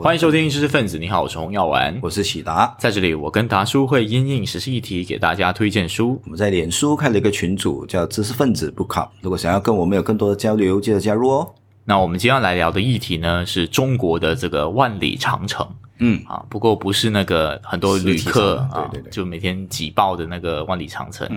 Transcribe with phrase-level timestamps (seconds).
[0.00, 6.20] 欢迎收听知识分子，你好，我是洪耀文，我是喜达，在这里我跟达叔会因应时事议题给大家推荐书。
[6.22, 9.10] 我们在脸书开了一个群组，叫知识分子不考。
[9.20, 11.52] 如果想要跟我们有更多的交流，记得加入哦。
[11.84, 15.68] 那我们今天要来聊的议题呢，是中国的这个万里长城。
[15.98, 21.28] 嗯啊，不过不是那个很多旅客啊，对对对就每天挤爆的那个万里长城，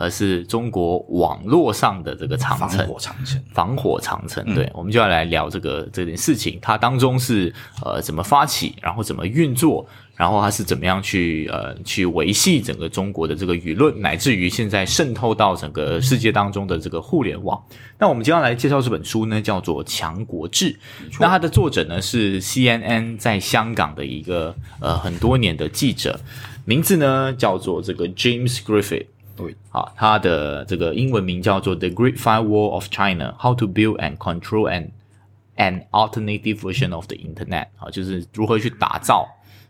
[0.00, 2.88] 而是中国网络上的这个长城防城。
[2.88, 7.54] 火长城，防火长城，对，我们就要来聊这个这件事情，它当中是
[7.84, 9.86] 呃怎么发起，然后怎么运作，
[10.16, 17.62] 然后它是怎么样去呃去维系整个中国的这个舆论，乃至于现在渗透到整个世界当中的这个互联网。
[17.98, 20.72] 那我们今天来介绍这本书呢，叫做《强国志》。
[21.20, 26.18] 那它的作者呢是 CNN 在香港的一个呃很多年的记者，
[26.64, 29.04] 名字呢叫做这个 James Griffith。
[29.40, 34.90] 对，好，它的这个英文名叫做《The Great Firewall of China: How to Build and Control an
[35.56, 39.28] an Alternative Version of the Internet》啊，就是如何去打造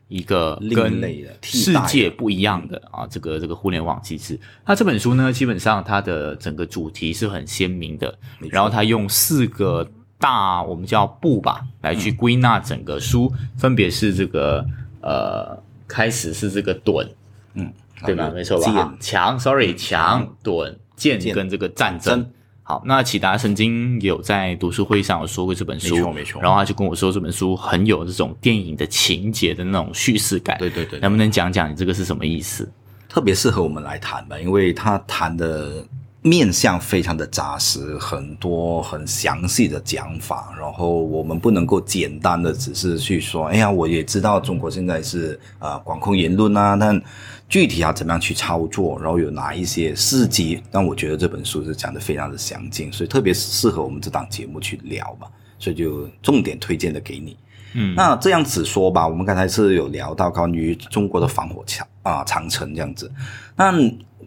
[0.09, 1.01] 一个跟
[1.43, 4.39] 世界不一样的啊，这个这个互联网机制。
[4.67, 8.19] 那这本书呢，基本上它的整个主题是很鲜明的，
[8.51, 14.67] 然后它用四个大我们叫部吧来去归纳整个书，分别是这个
[15.01, 17.09] 呃，开始是这个盾。
[17.55, 17.73] 嗯，
[18.05, 18.31] 对吧？
[18.35, 18.65] 没错吧？
[18.65, 22.31] 剑啊强，sorry，强、盾、剑剑跟这个战争争。
[22.63, 30.57] 好，那启达曾经有在读书会上有说过这本书，没错没错然后他就跟我说这本书很有这种电影的情节的那种叙事感。
[30.59, 32.71] 对对对能不能讲讲你这个是什么意思？
[33.09, 35.85] 特别适合我们来谈吧，因为他谈的
[36.23, 47.03] 面向非常的扎实，很多很详细的讲法，然后我们不能够简单的只是去说，哎呀，我也知道中国现在是呃管控言论啊，但
[47.51, 55.27] 具体要怎么样去操作，然后有哪一些事迹，让我觉得这本书是讲的非常的详尽，所以特别适合我们这档节目去聊嘛，
[55.59, 57.37] 所以就重点推荐的给你。
[57.75, 57.93] 嗯。
[57.97, 63.11] 那这样子说吧，我们刚才是有聊到关于中国的防火墙啊、长城这样子，
[63.57, 63.75] 那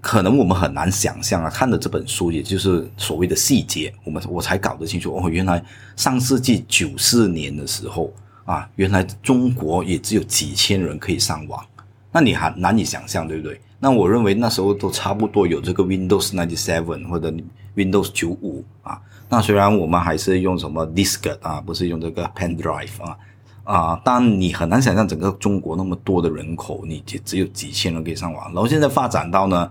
[0.01, 5.63] 可能我们很难想象啊，看的这本书，也就是所谓的细节，我们我才搞得清楚哦，原来
[5.95, 8.13] 上世纪九四年的时候
[8.44, 11.66] 啊，原来中国也只有几千人可以上网，
[12.13, 13.59] 那你还难以想象，对不对？
[13.79, 17.34] 那我认为那时候都差不多有这个 Windows ninety seven 或者
[17.75, 19.01] Windows 九五啊。
[19.28, 23.18] 那虽然我们还是用什么 disk 啊，不是用这个 pen drive 啊
[23.63, 28.45] 啊，但你很难想象整个中国那么多的人口，你就只有几千人可以上网。
[28.53, 29.69] 然后现在发展到呢，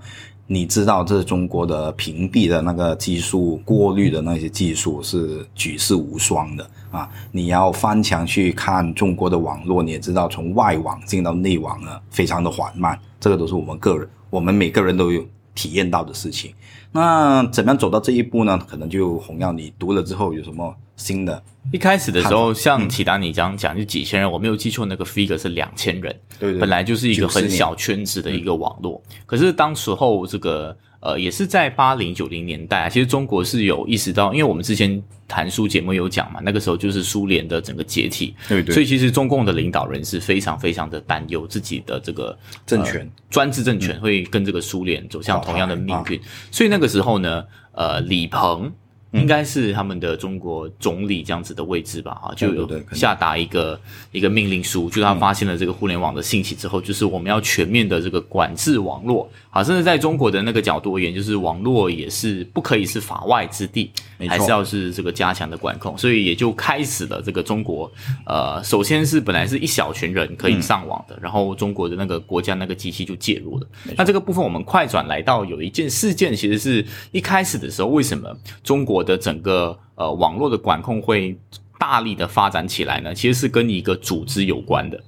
[0.52, 7.08] 你知道这中国的屏蔽的那个技术、过滤的那些技术是举世无双的啊！
[7.30, 15.24] 你要翻墙去看中国的网络，你也知道从外网进到内网呢，非常的缓慢，这个都是我们个人，我们每个人都有
[15.54, 16.52] 体验到的事情。
[16.92, 18.58] 那怎么样走到这一步呢？
[18.68, 21.42] 可能就洪耀你读了之后有什么新的？
[21.72, 29.02] 一开始的时候，像启达你这样讲，就几千人，我没有记错，那个 figure 是两千人，对本来就是一个很小圈子的一个网络。
[29.24, 38.72] 可是当时候这个呃，也是在八零九零年代啊，其实中国是有意识到，因为我们之前谈书节目有讲嘛，那个时候就是苏联的整个解体，对对。
[38.72, 43.00] 所以其实中共的领导人是非常非常的担忧自己的这个政权。
[43.00, 46.20] 呃专制政权会跟这个苏联走向同样的命啊运，
[46.50, 47.42] 所以那个时候呢，
[47.72, 48.72] 呃，李鹏。
[49.12, 53.78] 应该是他们的中国总理这样子的位置吧，啊，就有下达一个
[54.10, 63.90] 一个命令书，就是他发现了这个互联网的兴起之后，就是我们要全面的这个管制网络，啊，甚至在中国的那个角度而言，就是网络也是不可以是法外之地，
[64.28, 67.90] 还是要是这个加强的管控，所以也就开始了这个中国，
[68.24, 73.66] 呃，首先是本来是一小群人可以上网的，然后中国的那个国家那个机器就介入了。
[73.96, 78.34] 那这个部分我们快转来到有一件事件，其实是一开始的时候，为什么
[78.64, 81.38] 中国的整个呃网络的管控会
[81.78, 83.14] 大力的发展起来呢？
[83.14, 85.02] 其实是跟一个组织有关的。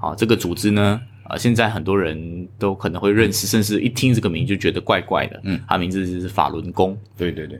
[0.00, 1.00] 好，这个组织呢，
[1.30, 5.40] 呃，现在很多人都可能会认识，甚至一听这个名就觉得怪怪的。
[5.44, 6.98] 嗯，他名字是法轮功。
[7.16, 7.58] 对对对，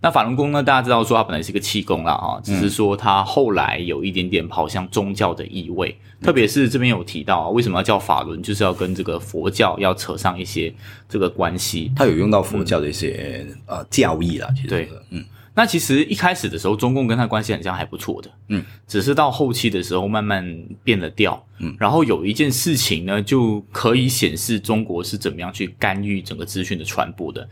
[0.00, 0.62] 那法轮功呢？
[0.62, 10.72] 大家知道说他本来是一个气功啦，啊，只嗯是说他后来有一点点跑向宗教的意味，特别是这边有提到啊，为什么要叫法轮，就是要跟这个佛教要扯上一些
[11.08, 11.90] 这个关系。
[11.96, 15.24] 他有用到佛教的一些、呃教义啦，其实对嗯，
[15.58, 20.46] 那其实一开始的时候，中共跟他关系好像还不错的，嗯，只是到后期的时候慢慢
[20.84, 27.48] 变了调，嗯，然后有一件事情呢，就可以显示中国是怎么样去干预整个资讯的传播的。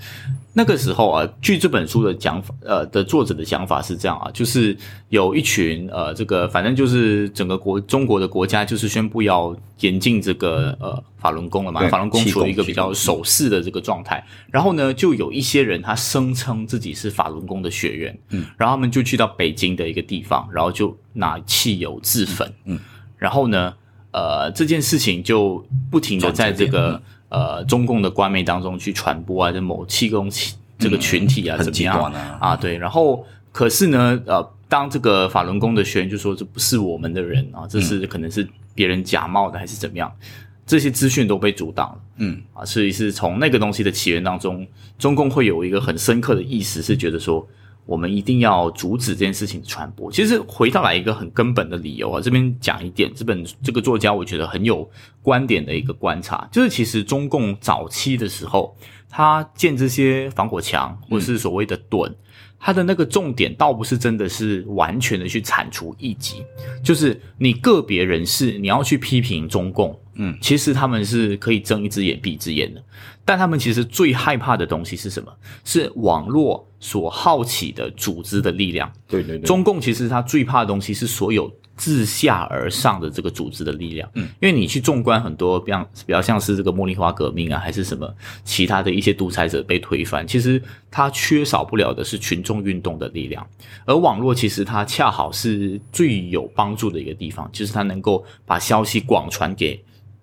[0.58, 4.75] 那个时候啊，据这本书的讲法，呃的作者的讲法是这样啊，就是
[5.11, 14.26] 有一群呃，这个反正就是整个国中国的国家就是宣布要严禁这个呃法轮功了嘛，法轮功处于一个比较守势的这个状态。
[14.50, 22.81] 然后呢，就有一些人他声称自己是法轮功的学员，嗯，然后他们就去到北京的一个地方，然后就拿汽油自焚，嗯。
[23.19, 23.75] 然后呢，
[24.12, 30.31] 呃，这件事情就不停的在这个呃中共的官媒当中去传播啊，这某气功
[30.78, 32.55] 这个群体啊，怎么样啊？
[32.55, 40.12] 对，然后可是呢，呃，当这个法轮功的学员就说这不是我们的人啊，这是可能是别人假冒的还是怎么样，
[40.67, 41.99] 这些资讯都被阻挡了。
[42.19, 44.67] 嗯啊，所以是从那个东西的起源当中，
[44.99, 47.46] 中共会有一个很深刻的意识，是觉得说
[47.87, 50.12] 我们一定要阻止这件事情的传播。
[50.12, 54.91] 其实回到来一个很根本的理由啊，这边讲一点，这本这个作家我觉得很有
[55.23, 58.77] 观点的一个观察，就是其实中共早期的时候，
[59.09, 62.15] 他建这些防火墙或是所谓的盾。
[62.66, 66.42] 它的那个重点倒不是真的是完全的去铲除异己，
[66.82, 72.82] 就是你个别人士你要去批评中共，嗯，其实他们是可以睁一只眼闭一只眼的，
[73.24, 75.32] 但他们其实最害怕的东西是什么？
[75.62, 78.92] 是网络所好奇的组织的力量。
[79.06, 84.08] 对对对，中共其实他最怕的东西是所有自下而上的这个组织的力量。
[84.14, 88.12] 嗯，因为你去纵观很多比较比较像是这个茉莉花革命啊，还是什么
[88.44, 93.46] 其他的一些独裁者被推翻，其实它缺少不了的是群众运动的力量。
[93.84, 99.82] 而网络其实它恰好是最有帮助的一个地方，就是它能够把消息广传给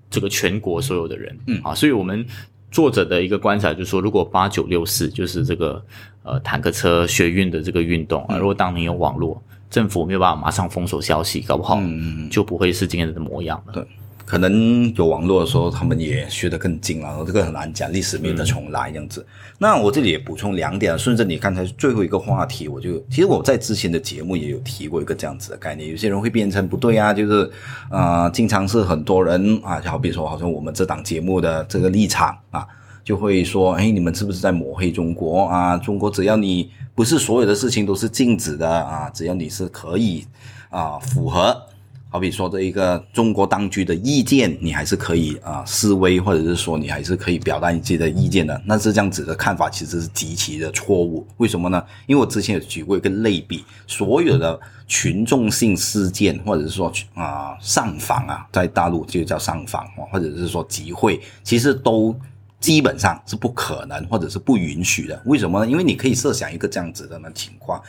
[0.10, 1.40] 这个全国所有的人。
[1.48, 2.26] 嗯啊，所以我们。
[2.74, 5.86] 作者的一个观察就是说，如果八九六四就是这个
[6.24, 9.40] 呃坦克车学运的这个运动啊，如果当年有网络，
[9.74, 13.74] 政府没有办法马上封锁消息，搞不好嗯就不会是今天的模样了。
[13.74, 13.84] 对
[14.24, 19.26] 可能有网络的时候，他们也学得更精了，这个很难讲，历史没得重来这样子。
[19.58, 27.52] 那我这里也补充两点，顺着你刚才最后一个话题，我就其实我在之前的节目也有提过一个这样子的概念，有些人会变成不对啊，就是
[27.90, 32.68] 呃，经常是很多人啊，好比说好像我们这档节目的这个立场啊。
[33.04, 35.78] 就会说，哎，你们是不是在抹黑中国啊？
[35.78, 40.26] 中国只要你不是所有的事情都是禁止的啊，只要你是可以
[40.70, 41.62] 啊符合，
[42.10, 48.62] 好比说这一个中国当局的意见，你还是可以啊示威，或者是说你还是可以表达你自己的意见的。
[48.66, 51.28] 那是这样子的看法，其实是极其的错误。
[51.38, 51.84] 为什么呢？
[52.06, 54.58] 因为我之前有举过一个类比，所有的
[54.88, 62.16] 群众性事件，或者是说啊上访啊，在大陆就叫上访，或者是说集会，其实都。
[62.64, 65.22] 基本上是不可能，或者是不允许的。
[65.26, 65.70] 为什么呢？
[65.70, 67.84] 因为你可以设想一个这样子的情况：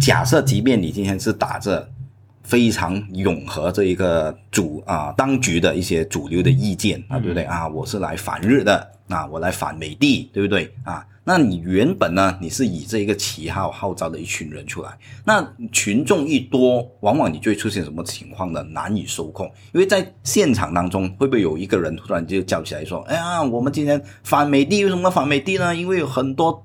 [0.00, 1.88] 假设即便你今天是打着
[2.42, 7.68] 非常永和这一个主啊当局的一些主流的意见啊，对不对啊？
[7.68, 11.06] 我是来反日的啊，我来反美帝，对不对啊？
[11.28, 18.62] 那你原本呢，你是以这一个旗号号召的一群人出来，那群众一多，往往你就会出现什么情况呢？
[18.62, 19.44] 难以收控，
[19.74, 25.76] 因为在现场当中，会不会有一个人突然就叫起来说：“哎呀，我们今天反美帝，为什么反美帝呢？
[25.76, 26.64] 因为有很多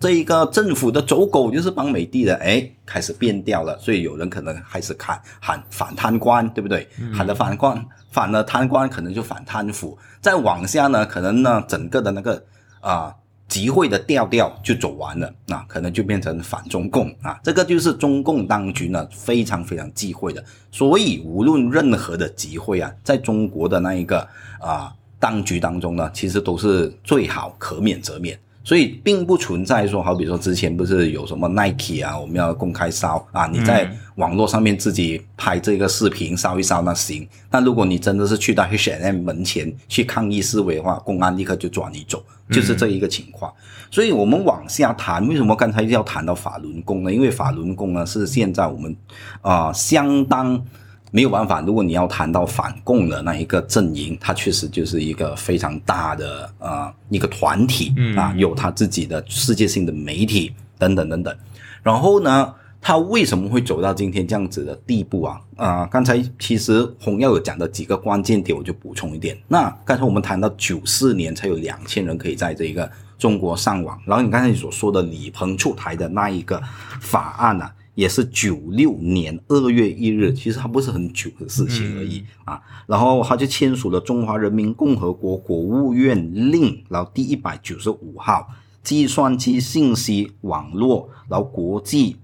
[0.00, 6.88] 这一个政府的走狗就是帮美帝的，哎，开始变调了，所以有人可能开始喊喊反贪官，对不对？
[7.12, 12.42] 喊了反官，反了贪官，可能就反贪腐，再往下呢，可能呢，整个的那个
[12.80, 13.14] 啊。
[13.48, 20.44] 集会的调调就走完了，那可能就变成反中共啊，这个就是中共当局呢非常非常忌讳的。
[20.70, 24.20] 所以无论任何的集会啊，在中国的那一个
[24.60, 28.38] 啊当局当中呢，其实都是最好可免则免。
[28.64, 37.26] 所以并不存在说，好比说之前不是有什么 Nike 啊，我们要公开烧啊，你在网络上面自己拍这个视频烧一烧那行。
[37.50, 43.50] 但如果你真的是去到 H&M 门前去抗议示威的话，公安立刻就抓你走，就是这一个情况。
[43.90, 47.12] 所以我们往下谈，为什么刚才要谈到法轮功呢？
[47.12, 48.94] 因为法轮功呢是现在我们
[49.40, 50.62] 啊相当。
[51.10, 61.34] 没有办法，如果你要谈到反共的那一个阵营，它确实就是一个非常大的呃一个团体啊，有他自己的世界性的媒体等等等等。
[61.82, 65.40] 然后呢，他为什么会走到今天这样子的地步啊？
[65.56, 69.36] 啊，刚才其实洪耀有讲的几个关键点，我就补充一点。
[69.48, 76.62] 那刚才我们谈到九四年才有两千人可以在这一个中国上网，然后你刚才所说的李鹏出台的那一个
[77.00, 77.70] 法案呢？
[77.98, 82.62] 也是九六年二月一日，其实它不是很久的事情而已啊。
[82.86, 86.16] 然后他就签署了《中华人民共和国国务院
[86.52, 88.34] 令》，然后第一百九十五号
[88.84, 92.14] 《计算机信息网络然后国际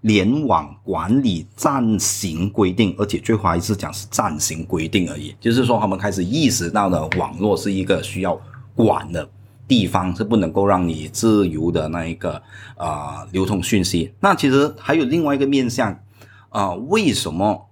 [0.00, 8.36] 联网管理暂行规定》，而且最后还是讲是暂行规定而已，就是说他们开始意识到了网络是一个需要
[8.74, 9.30] 管的。
[9.70, 12.42] 地方是不能够让你自由的那一个
[12.76, 14.12] 啊流通讯息。
[14.18, 15.96] 那其实还有另外一个面向
[16.48, 17.68] 啊，为什么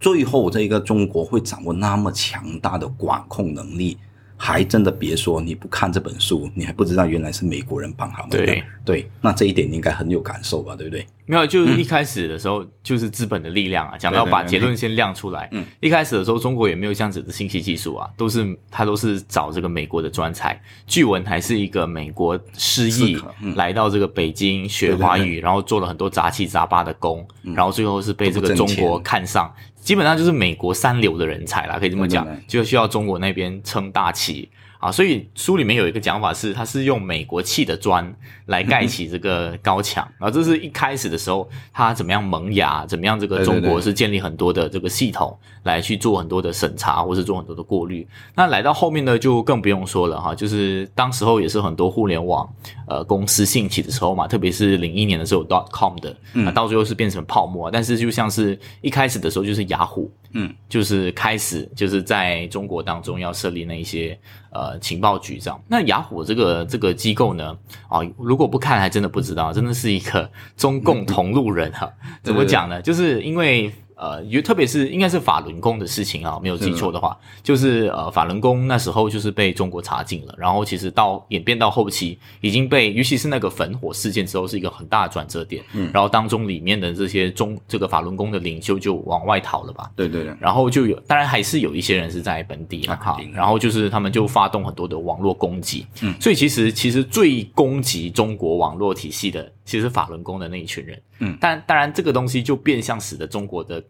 [0.00, 3.98] 最后这个中国会掌握那么强大的管控能力？
[4.36, 8.38] 还真的别说，你不看这本书，你还不知道原来是美国人帮他们的。
[8.38, 11.06] 对对，那这一点你应该很有感受吧，对不对？
[11.28, 15.48] 没有，就是一开始的时候就是资本的力量啊，讲到把结论先亮出来。
[15.50, 20.60] 嗯，一开始的时候中国也没有这样子的信息技术啊，都是他都是找这个美国的专才。
[20.86, 29.52] 据闻还是一个美国失意嗯来到这个北京学华语，然后做了很多杂七杂八的工，然后最后是被这个中国看上，
[29.86, 34.48] 基本上就是美国三流的人才啦，可以这么讲就需要中国那边撑大旗。
[34.78, 38.14] 啊，所以书里面有一个讲法是，他是用美国砌的砖
[38.46, 48.06] 来盖起这个高墙， 然后这是一开始的时候，他怎么样萌芽，怎么样这个中国是建立很多的这个系统来去做很多的审查，或是做很多的过滤。
[48.34, 52.48] 那来到后面呢，就更不用说了哈，就是当时候也是很多互联网
[52.88, 64.18] 呃公司兴起的时候嘛，特别是零一年的时候 dot com 的，那到最后是变成泡沫，但是就像是一开始的时候就是雅虎，嗯，就是开始就是在中国当中要设立那一些
[64.52, 65.60] 呃情报局这样。
[65.66, 67.56] 那雅虎这个这个机构呢，
[67.88, 71.92] 啊，如果不看还真的不知道，真的是一个中共 同路人哈、
[72.22, 72.80] 怎么讲呢？
[72.80, 73.72] 就是因为。
[73.96, 103.82] 呃，尤特别是应该是法轮功的事情啊，没有记错的话，就是呃法轮功那时候就是被中国查禁了，然后其实到演变到后期已经被，尤其是那个焚火事件之后是一个很大的转折点，嗯，然后当中里面的这些中这个法轮功的领袖就往外逃了吧，对对对，然后就有，当然还是有一些人是在本地啊，哈然后就是他们就发动很多的网络攻击，嗯，所以其实其实最攻击中国网络体系的，其实是法轮功的那一群人，嗯，但当然这个东西就变相使得中国的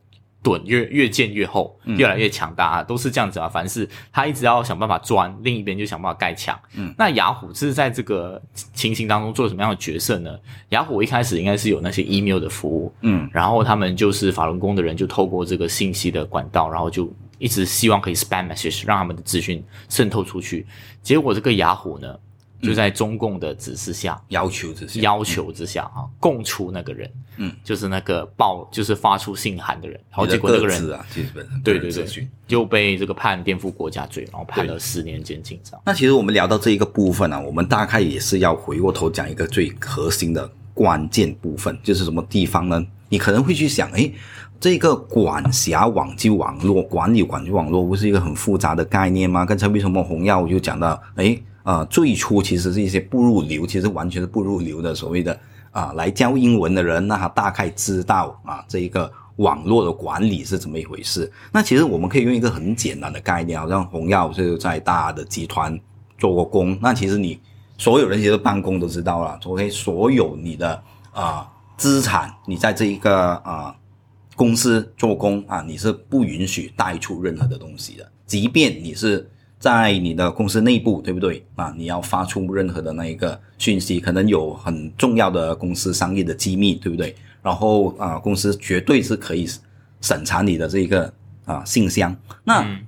[0.42, 8.40] 盾越越建越厚，越来越强大啊，都是这样子啊，凡是他一直要想办法钻，另一边就想办法盖墙，嗯，那雅虎是在这个
[8.72, 10.38] 情形当中做什么样的角色呢？
[10.70, 20.64] 雅虎一开始应该是有那些 email 的服务，嗯，然后他们就是法轮功的人，就透过这个信息的管道，然后就一直希望可以 spam message 让他们的资讯渗透出去。
[21.02, 22.16] 结果这个雅虎呢，
[22.62, 35.60] 就在中共的指示下、要求之下，要求之下啊，供出那个人，嗯，就是那个报，就是发出信函的人，然后结果那个人啊，基本上对对对就被这个判颠覆国家罪，然后判了十年监禁。
[35.84, 42.84] 那其实我们聊到这一个部分呢、啊，我们大概也是要回过头讲一个最核心的关键部分，就是什么地方呢？
[43.08, 44.12] 你可能会去想，诶，
[44.58, 49.44] 这个管辖网际网络管理网际网络不是一个很复杂的概念吗？
[49.44, 55.38] 刚才为什么红耀就讲到，诶，呃，最初其实是一些不入流，其实完全是不入流的所谓的
[55.70, 59.12] 啊、来教英文的人，那他大概知道啊这一个。
[59.36, 61.30] 网络的管理是怎么一回事？
[61.52, 65.78] 那其实我们可以用一个很简单的概念，好像红耀是在大的集团
[66.16, 67.38] 做过工，那其实你
[67.76, 70.82] 所有人其实办公都知道了，OK，所有你的
[71.12, 71.46] 啊、
[71.76, 73.76] 资产，你在这一个啊、
[74.34, 81.72] 公司做工啊，你是不允许带出任何的东西的，即便你是在你的公司内部，对不对啊？
[81.76, 87.14] 你要发出任何的那一个讯息，可能有很重要的公司商业的机密，对不对？
[87.42, 89.48] 然后啊，公司绝对是可以
[90.00, 91.12] 审查你的这个
[91.44, 92.14] 啊信箱。
[92.44, 92.86] 那嗯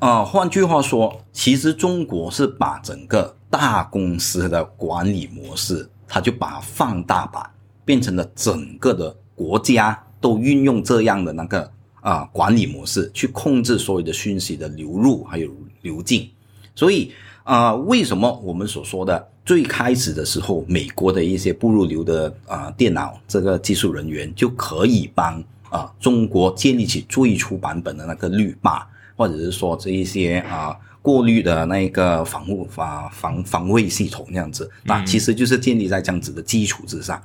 [0.00, 7.48] 啊，换句话说，其实中国是把整个大公司的管理模式，它就把它放大版，
[7.84, 11.70] 变成了整个的国家都运用这样的那个
[12.02, 16.28] 啊管理模式去控制所有的讯息的流入还有流进。
[16.74, 17.10] 所以
[17.44, 37.20] 啊、为什么我们所说的最开始的时候，美国的一些不入流的啊、电脑这个技术人员就可以帮啊、中国建立起最初版本的那个绿霸，或者是说这一些啊、过滤的那个防护防防防卫系统这样子，那其实就是建立在这样子的基础之上。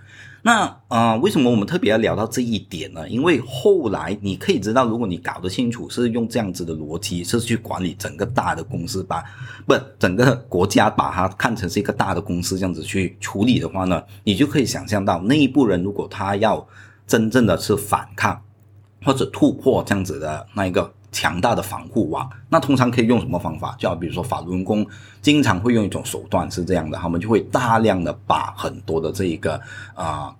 [0.47, 3.09] 那啊、呃为什么我们特别要聊到这一点呢？
[3.09, 9.21] 因为后来你可以知道，如果你搞得清楚是用这样子的逻辑，是去管理整个大的公司，把
[9.65, 16.65] 不整个国家把它看成是一个大的公司这样子去处理的话呢，你就可以想象到内部人如果他要
[17.05, 18.41] 真正的是反抗
[19.03, 23.75] 或者突破这样子的那一个强大的防护网，那通常可以用什么方法？
[23.79, 24.86] 就好比如说法轮功
[25.19, 29.59] 经常会用一种手段是这样的，他们就会大量的把很多的这一个
[29.95, 30.31] 啊、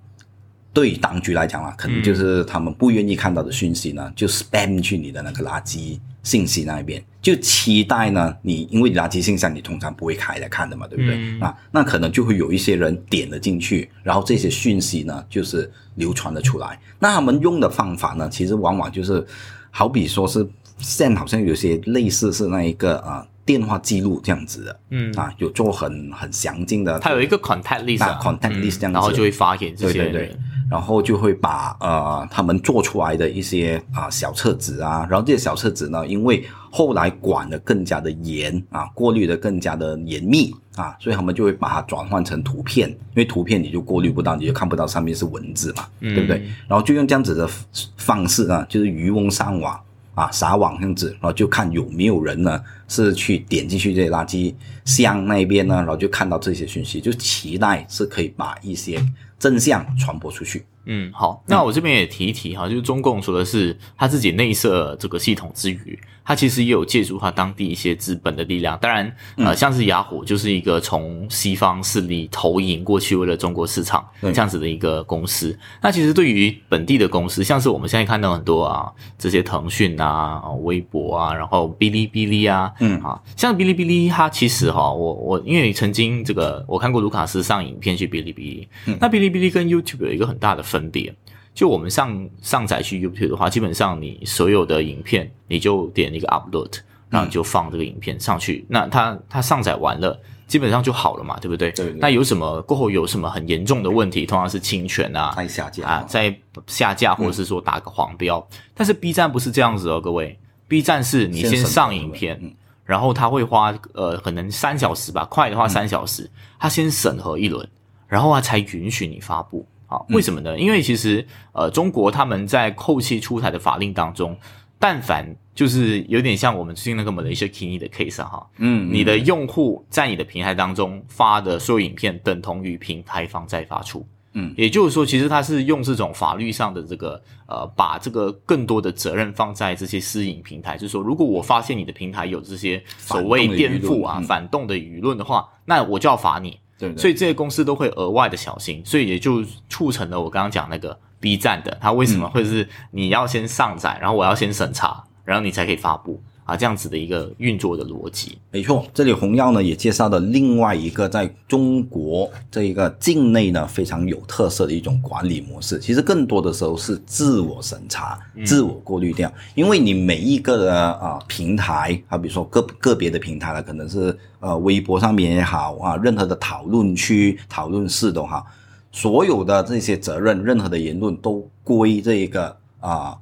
[0.74, 11.16] 对当局来讲啊，可能就是他们不愿意看到的讯息呢，就 spam 去你的那个垃圾信息那一边，就期待呢，你因为垃圾信箱你通常不会开来看的嘛，对不对？
[11.16, 16.80] 嗯啊，那可能就会有一些人点了进去，然后这些讯息呢，就是流传了出来。
[17.00, 19.26] 那他们用的方法呢，其实往往就是，
[19.72, 30.36] 好比说是现在好像有些类似是那一个啊、电话记录这样子的，嗯啊，有做很很详尽的，它有一个 contact list 啊啊 contact list 这样子然后就会发给这些对对对。
[30.70, 46.46] 然后就会把呃他们做出来的一些啊、小册子啊，然后这些小册子呢，因为后来管的更加的严啊，过滤的更加的严密啊，所以他们就会把它转换成图片，因为图片你就过滤不到，你就看不到上面是文字嘛，对不对？
[46.68, 47.50] 然后就用这样子的
[47.96, 49.80] 方式啊，就是渔翁上网。
[50.18, 54.52] 啊，撒网这样子，然后就看有没有人呢是去点进去这些垃圾
[54.84, 59.00] 箱那边呢，然后就看到这些讯息，就期待是可以把一些
[59.38, 60.66] 真相传播出去。
[60.86, 68.78] 嗯，好，那我这边也提一提哈，就是中共除了是他自己内设这个系统之余，他其实也有借助它当地一些资本的力量。
[68.80, 75.58] 当然，呃，像是雅虎就是一个从西方势力投影过去为了中国市场这样子的一个公司。
[75.82, 88.68] 那其实对于本地的公司，像是我们现在看到很多啊，这些腾讯啊、微博啊，然后哔哩哔哩啊，嗯啊，像哔哩哔哩，它其实哈，我我因为曾经这个我看过卢卡斯上影片去哔哩哔哩，
[89.02, 90.78] 那哔哩哔哩跟 YouTube 有一个很大的分。
[90.78, 91.12] 分别，
[91.58, 96.72] 就我们上上载去 YouTube 的话，基本上你所有的影片，你就点一个 Upload，
[97.10, 98.64] 然后就放这个影片上去。
[98.70, 101.72] 那它它上载完了，基本上就好了嘛，对不对？
[101.72, 101.92] 对。
[101.94, 108.48] 那有什么过后有什么很严重的问题，通常是侵权啊，再下架啊，再下架或者是说打个黄标。
[108.76, 110.38] 但是 B 站不是这样子哦，各位
[110.68, 112.40] ，B 站是你先上影片，
[112.86, 117.68] 然后他会花呃可能三小时吧，快的话三小时，他先审核一轮，
[118.08, 119.66] 然后他才允许你发布。
[119.88, 120.60] 好，为什么呢？
[120.60, 124.38] 因为其实呃，中国他们在后期出台的法令当中，
[124.78, 125.26] 但凡
[125.56, 146.60] 就是有点像我们最近那个 Malaysia Kini 的 case 哈，嗯，你的用户在你的平台当中发的所有影片，等同于平台方在发出，嗯，也就是说，其实他是用这种法律上的这个呃，把这个更多的责任放在这些私营平台，就是说，如果我发现你的平台有这些所谓颠覆啊、反动的舆论的话，那我就要罚你。
[146.78, 156.22] 对，所以这些公司都会额外的小心，所以也就促成了我刚刚讲那个 B 站的，它为什么会是你要先上载，然后我要先审查，然后你才可以发布。
[156.48, 158.86] 啊，这样子的一个运作的逻辑，没错。
[158.94, 165.78] 这里红药呢也介绍了另外一个在中国这一个境内呢非常有特色的一种管理模式。
[165.78, 178.48] 其实更多的时候是自我审查、自我过滤掉，因为你每一个的啊平台，啊比如说个个别的平台呢，可能是呃微博上面也好啊，任何的讨论区、讨论室都好，
[178.94, 183.18] 所有的这些责任，任何的言论都归这一个啊。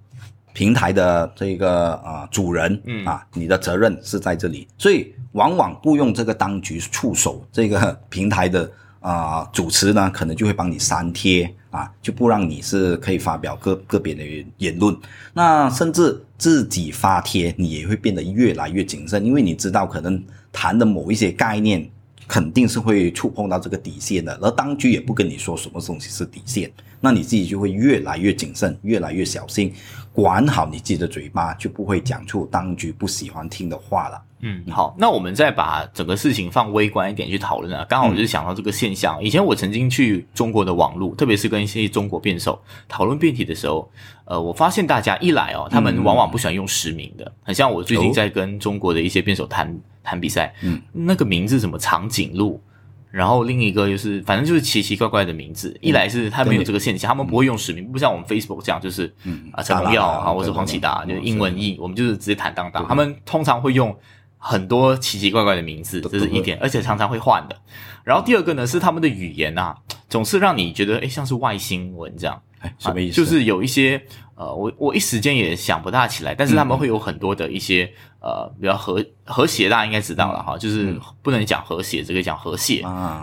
[0.56, 14.24] 平台的这个啊主人，嗯啊，你的责任是在这里，所以往往雇佣这个当局触手，这个平台的啊主持呢，可能就会帮你删帖啊，就不让你是可以发表个个别的
[14.60, 14.96] 言论，
[15.34, 21.86] 那甚至自己发帖，你也会变得越来越谨慎，因为你知道可能谈的某一些概念。
[22.28, 29.74] 肯定是会触碰到这个底线的，而当局也不跟你说什么东西是底线，那你自己就会越来越谨慎，越来越小心，
[30.12, 34.22] 管好你自己的嘴巴，就不会讲出当局不喜欢听的话了。
[34.42, 37.86] 嗯，好，那我们再把整个事情放微观一点去讨论啊。
[37.90, 43.90] 刚好我就想到这个现象，以前我曾经去中国的网络，特别是跟一些中国辩手讨论辩题的时候，
[44.26, 49.76] 呃，我发现大家一来哦，他们往往不喜欢用实名的，很像我最近在跟中国的一些辩手谈。
[50.08, 52.62] 谈比赛，嗯，那个名字什么长颈鹿，
[53.10, 55.76] 然后另一个就是反正就是奇奇怪怪的名字。
[55.82, 59.50] 一来是他们有这个现象，他们不会用实名，不像我们 Facebook 这样，就是嗯。
[59.52, 62.86] 啊陈荣耀啊，我是黄启达，就是英文译，我们就是直接坦荡荡。
[62.88, 63.98] 他们通常会用
[64.38, 67.60] 很多奇奇怪怪的名字，这是一点，而且常常会换的。
[68.04, 69.76] 然后第二个呢是他们的语言啊，
[70.08, 73.16] 总是让你觉得哎像是外星文这样，哎什么意思？
[73.16, 74.02] 就是有一些。
[74.38, 77.90] 呃，我我一时间也想不大起来，但是他们会有很多的一些
[78.20, 82.82] 呃比较和和谐，大家应该知道了哈，就是不能讲和谐，只可以讲和谐，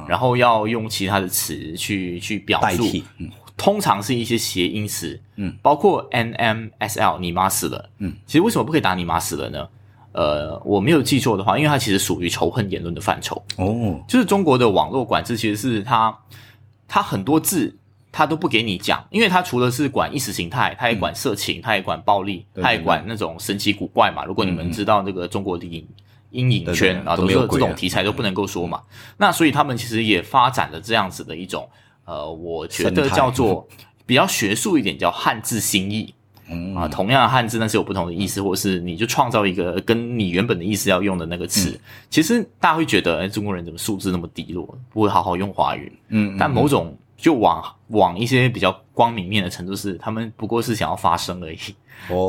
[0.09, 2.87] 然后要用其他的词去去表述，
[3.59, 9.69] 通常是一些谐音词，嗯，包括 N M S L，你妈死了，嗯，其实为什么不可以打你妈死了呢？
[10.13, 16.19] 呃，我没有记错的话，因为它其实属于仇恨言论的范畴，哦，就是中国的网络管制，其实是它
[16.89, 17.77] 它很多字。
[18.13, 24.23] 他都不给你讲，因为他除了是管意识形态，他也管色情，他也管暴力，他也管那种神奇古怪嘛。
[24.27, 25.89] 如果你们知道那个中国的影
[26.31, 28.83] 阴影圈啊，都是这种题材都不能够说嘛。
[29.17, 31.67] 那所以他们其实也发展了这样子的一种，
[32.05, 33.67] 呃，我觉得叫做
[34.05, 36.13] 比较学术一点，叫汉字新义
[36.77, 36.87] 啊。
[36.87, 41.81] 同样的汉字，但是有不同的意思，或是你就创造一个跟你原本的意思要用的那个词。
[42.11, 45.91] 其实大家会觉得，哎，中国人怎么素质那么低落，不会好好用华语？
[46.09, 46.95] 嗯，但某种。
[47.23, 51.57] 就往往一些比较光明面的程度是，他们不过是想要发声而已，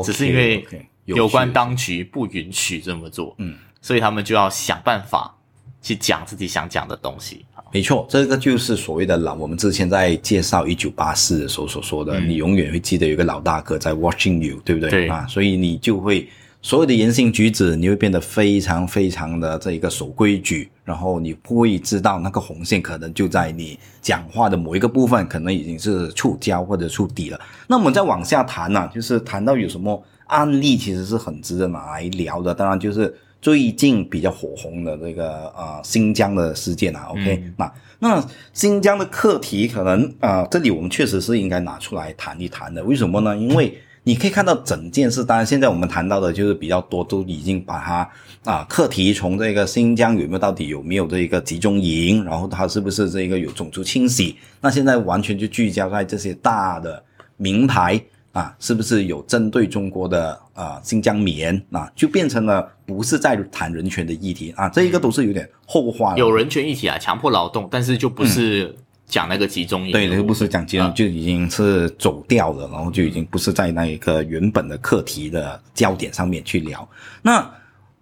[0.04, 0.64] 只是因为
[1.04, 5.34] 有关当局不允许这么做，嗯，所以他们就要想办法
[5.82, 7.44] 去讲自己想讲的东西。
[7.72, 9.34] 没错，这个就是所谓的老。
[9.34, 14.90] 我们之前在介绍一九八四的时候所说的，你永远会记得有个老大哥在 watching you，对不对？
[14.90, 16.28] 对啊，所以你就会
[16.64, 27.38] 所有的言行举止，你会变得非常非常的这一个守规矩，然后你会知道那个红线可能就在你讲话的某一个部分，可能已经是触礁或者触底了。
[27.66, 32.54] 那我们再往下谈呢、就是谈到有什么案例，其实是很值得拿来聊的。
[32.54, 42.82] 当然就是最近比较火红的这个呃新疆的事件啊，OK，、那那新疆的课题可能啊、这里我们确实是应该拿出来谈一谈的。
[42.82, 43.36] 为什么呢？
[43.36, 48.10] 因为你可以看到整件事，当然现在我们谈到的就是比较多，都已经把它
[48.44, 57.02] 啊课题从这个新疆有没有到底有没有这一个集中营，然后它是不是这个有种族清洗，那现在完全就聚焦在这些大的
[57.38, 57.98] 名牌
[58.32, 66.18] 啊，是不是有针对中国的啊新疆棉啊，就变成了不是在谈人权的议题啊，这一个都是有点后话了。
[66.18, 70.10] 有人权议题啊，强迫劳动，但是就不是讲那个集中营对，分。
[70.10, 76.88] 那个不是讲金融，嗯就已经是走掉了，然后就已经不是在那一个原本的课题的焦点上面去聊。
[77.22, 77.48] 那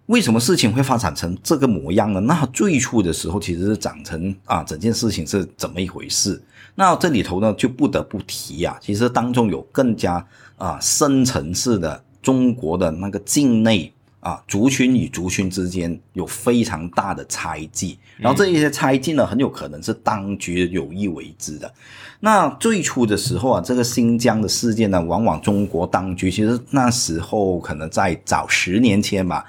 [0.07, 2.19] 为什么事情会发展成这个模样呢？
[2.19, 6.41] 那最初的时候其实是长成啊，整件事情是怎么一回事？
[6.75, 10.25] 那这里头呢，就不得不提啊，其实当中有更加
[10.57, 13.91] 啊深层次的中国的那个境内
[14.23, 21.71] 啊族群与族群之间有非常大的猜忌，然后这一些猜忌呢，很有可能是当局有意为之的。
[22.19, 29.43] 那最初的时候啊，这个新疆的事件呢，往往中国当局其实那时候可能在早十年前吧，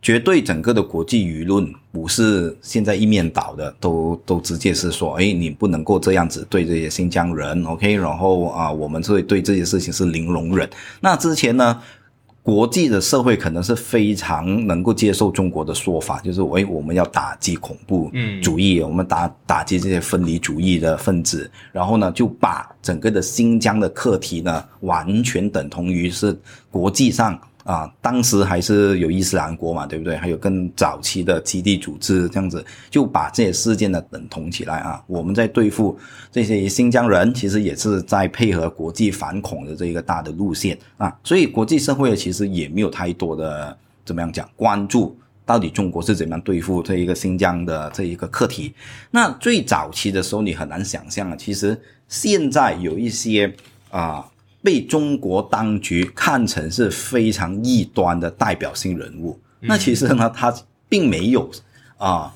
[0.00, 10.70] 绝对整个的国际舆论不是现在一面倒的，都都直接是说，哎，你不能够这样子对这些新疆人，OK，然后啊，我们会对这些事情是零容忍。
[11.00, 11.82] 那之前呢？
[12.46, 18.08] 国际的社会可能是非常能够接受中国的说法，就是喂，我们要打击恐怖
[18.40, 26.38] 主义，我们打打击这些分离主义的分子，然后呢，就把整个的新疆的课题呢，完全等同于是
[26.70, 30.16] 国际上啊，当时还是有伊斯兰国嘛，对不对？
[30.16, 35.02] 还有更早期的基地组织这样子，就把这些事件呢等同起来啊。
[35.08, 35.98] 我们在对付
[36.30, 41.12] 这些新疆人，其实也是在配合国际反恐的这一个大的路线啊。
[41.24, 45.18] 所以国际社会其实也没有太多的怎么样讲关注。
[45.44, 48.74] 到底中国是怎么样对付这一个新疆的这一个课题？
[49.12, 53.54] 那最早期的时候，你很难想象啊，其实现在有一些
[53.90, 54.26] 啊、
[54.66, 60.52] 被中国当局看成是非常异端的代表性人物，那其实呢，他
[60.88, 61.48] 并没有
[61.98, 62.34] 啊、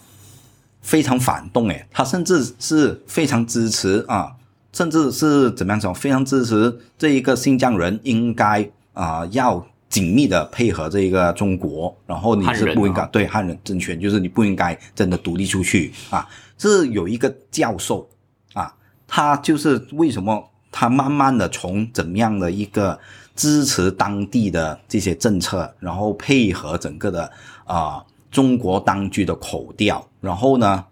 [0.80, 4.36] 非常反动诶，他甚至是非常支持啊，
[4.72, 13.08] 甚至是怎么样讲，非常支持这一个新疆人应该啊、要紧密的配合这一个中国，然后你是不应该、啊。
[13.10, 16.24] 对汉人政权，就是你不应该真的独立出去啊。
[16.56, 18.08] 是有一个教授
[18.52, 18.72] 啊，
[19.08, 22.98] 他就是为什么他慢慢的从怎么样的一个
[23.34, 27.30] 支持当地的这些政策，然后配合整个的
[27.64, 30.84] 啊、中国当局的口调，然后呢，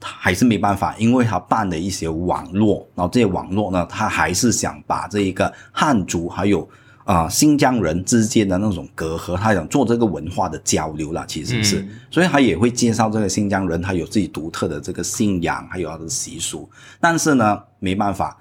[0.00, 6.68] 他还是没办法，因为他办了一些网络，然后这些网络呢，他还是想把这一个汉族还有
[7.04, 16.68] 啊、新疆人之间的那种隔阂，他想做这个文化的交流啦，其实是，嗯所以他也会介绍这个新疆人，他有自己独特的这个信仰，还有他的习俗，
[17.00, 18.36] 但是呢，没办法。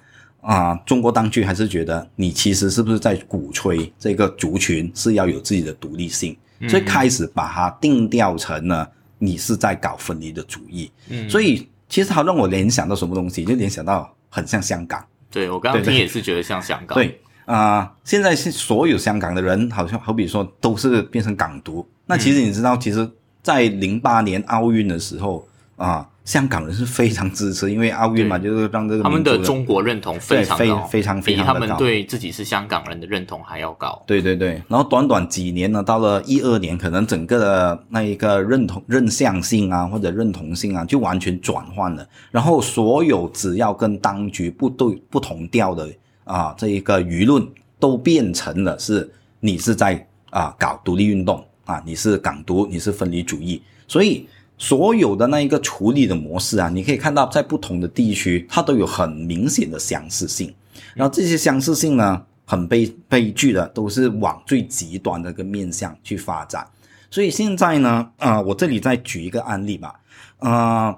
[0.46, 6.38] 啊、中国当局还是觉得你其实是不是在鼓吹这个族群是要有自己的独立性，
[6.70, 10.92] 所以开始把它定调成呢，你是在搞分离的主义。
[11.10, 15.04] 嗯所以其实它让我联想到什么东西，就联想到很像香港。
[15.32, 21.88] 对我刚刚对对听也是觉得像香港，对啊、现在是所有香港的人，好像好比说都是变成港独。
[22.06, 23.10] 那其实你知道，其实，
[23.42, 34.04] 在零八年奥运的时候啊、香港人是非常支持，因为奥运嘛，就是让这个他们的中国认同非常高，对非非常非常的高他们对自己是香港人的认同还要高。
[34.08, 42.04] 对对对，然后短短几年呢，到了一二年，可能整个的那一个认同认向性啊，或者认同性啊，就完全转换了。
[42.32, 45.88] 然后所有只要跟当局不对不同调的
[46.24, 47.48] 啊，这一个舆论
[47.80, 49.08] 都变成了是
[49.40, 54.28] 你是在啊搞独立运动啊，你是港独，你是分离主义，所以。
[54.58, 60.54] 所有的那一个处理的模式啊，你可以看到在不同的地区，它都有很明显的相似性。
[60.94, 66.65] 然后这些相似性呢，很悲悲剧的，都是往最极端的一个面向去发展。
[67.12, 70.00] 所以现在呢，啊、我这里再举一个案例吧，
[70.39, 70.98] 啊，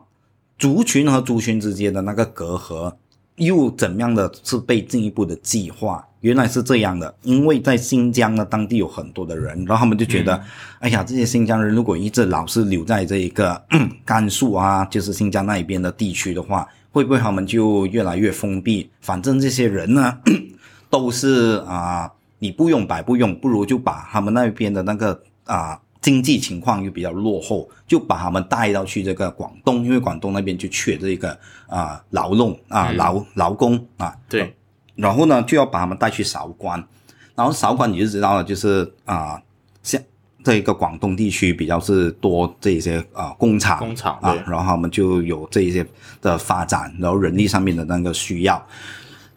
[0.58, 2.94] 族群和族群之间的那个隔阂，
[3.38, 6.08] 又怎么样的是被进一步的激化？
[6.28, 10.44] 原来是这样的，因为在新疆呢，当地有很多的人，然后他们就觉得，
[10.80, 13.60] 哎呀，这些新疆人如果一直老是留在这一个
[14.04, 18.90] 甘肃啊，就是新疆那一边的地区的话，会不会他们就越来越封闭？
[19.00, 20.18] 反正这些人呢，
[20.92, 25.80] 都是啊，你不用白不用，不如就把他们那边的那个啊。
[26.00, 31.38] 经济情况又比较落后，就把他们带到去这个广东，因为广东那边就缺这个
[31.68, 34.16] 啊劳动啊劳劳工啊。
[34.30, 34.56] 对。
[34.98, 36.84] 然后呢，就要把他们带去韶关，
[37.36, 39.42] 然后韶关你就知道了，就是啊，
[39.82, 40.02] 像
[40.44, 45.86] 这一个广东地区比较是多这些啊工厂工厂啊，然后他们就有这一些
[46.22, 48.68] 的发展，然后人力上面的那个需要。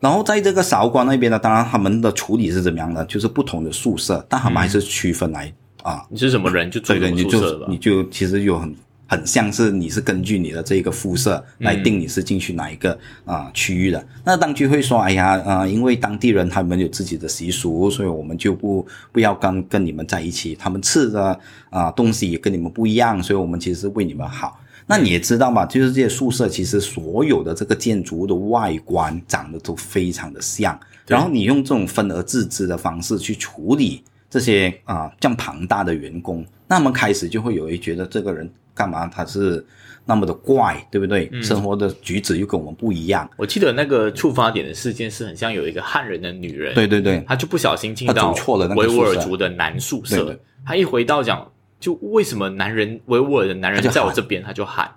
[0.01, 5.53] 然后在这个韶关那边呢，当然他们的处理是怎么样的，就是不同的宿舍，但他们还是区分来。
[5.83, 8.75] 啊，你是什么人就住什么宿舍你就其实有很
[9.11, 14.07] 很像是你是根据你的这个肤色来定你是进去哪一个啊区域的。
[14.25, 20.55] 那当局会说，哎呀，啊，因为当地人他们有自己的习俗，所以我们就不不要跟跟你们在一起。
[20.55, 21.37] 他们吃的
[21.71, 24.61] 啊东西也跟你们不一样，所以我们其实是为你们好。
[24.87, 34.05] 那你也知道嘛，就是这些宿舍其实所有的这个建筑物的外观长得都非常的像，然后你用这种分而治之的方式去处理。
[34.33, 39.07] 这些啊，这样庞大的员工，那么开始就会有人觉得这个人干嘛？
[39.07, 39.65] 他是
[40.05, 41.31] 那么的怪，对不对？
[41.43, 43.29] 生活的举止又跟我们不一样。
[43.37, 48.33] 我记得那个触发点的事件是很像有一个汉人的女人，对对对，她就不小心进到
[48.77, 54.91] 维吾尔族的男宿舍，她一回到讲，就为什么男人维吾尔的男人在我这边，他就喊，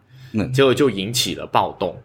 [0.54, 1.96] 结果就引起了暴动。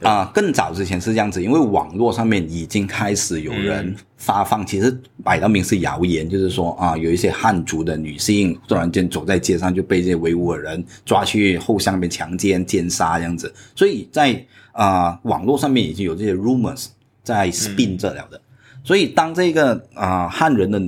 [0.00, 16.86] 啊，更早之前是这样子，因为网络上面已经开始有人发放，其实摆到明是谣言，就是说啊，有一些汉族的女性突然间走在街上就被这些维吾尔人抓去后巷边强奸、奸杀这样子，所以在啊网络上面已经有这些 rumors
[17.22, 18.40] 在 spin 这了的，
[18.84, 20.80] 所以当这个啊汉人的。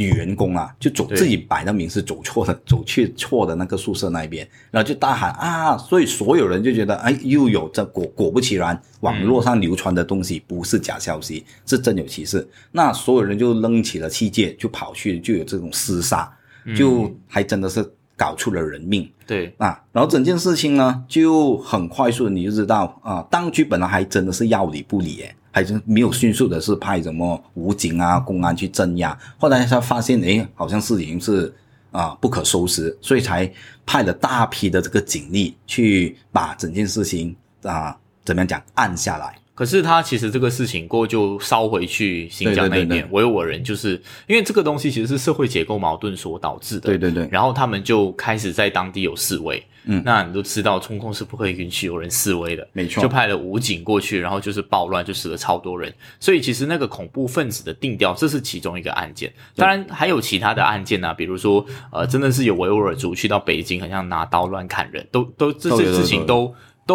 [0.00, 12.48] 女员工啊，就走自己摆的名是走错的， 走去错的那个宿舍那边，然后就大喊啊，所以所有人就觉得，哎，又有这果果不其然，网络上流传的东西不是假消息，是真有其事。
[12.72, 16.32] 那所有人就扔起了器械，就跑去，就有这种厮杀，
[16.74, 17.84] 就还真的是
[18.16, 19.06] 搞出了人命。
[19.26, 25.36] 对啊，然后整件事情呢就很快速，你就知道啊，当局本来还真的是要理不理，哎。
[25.50, 31.52] 还是没有迅速的是派什么武警啊、公安去镇压，后来他发现，哎，好像事情是
[31.90, 33.50] 啊不可收拾，所以才
[33.84, 39.34] 派了大批的这个警力去把整件事情啊怎么样讲按下来。
[39.54, 46.88] 可是他其实这个事情过后就烧回去新疆那边，维吾尔人就是因为这个东西其实是社会结构矛盾所导致的。
[46.88, 47.28] 对对对。
[47.30, 49.62] 然后他们就开始在当地有示威。
[49.84, 50.02] 嗯。
[50.02, 52.66] 那你都知道，中共是不会允许有人示威的。
[52.72, 53.02] 没错。
[53.02, 55.92] 就派了武警过去，然后就是暴乱，就死了超多人。
[56.18, 59.30] 所以其实那个恐怖分子的定调，这是其中一个案件。
[59.56, 66.46] 当然还有其他的案件呢，比如说呃，真的是有维吾尔族去到北京，好像拿刀乱砍人，都都这些事情都。
[66.46, 66.54] 都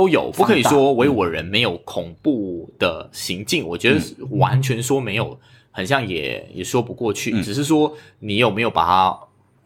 [0.09, 3.65] 有，不可以说维吾尔人没有恐怖的行径。
[3.65, 5.39] 我觉得完全说没有，
[5.71, 7.41] 很像也也说不过去。
[7.41, 9.17] 只是说你有没有把它